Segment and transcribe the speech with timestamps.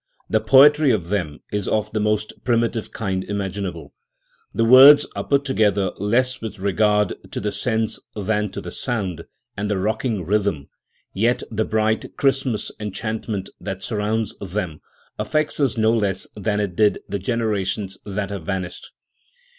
[0.31, 3.93] The poetry of them is of the most primitive kind imaginable,
[4.51, 9.25] The words are put together loss with regard to the sense than to the sound
[9.55, 10.69] and the rocking rhythm;
[11.13, 14.81] yet the bright Christmas enchantment that surrounds them
[15.19, 18.93] affects us no less than it did the generations that have vanished.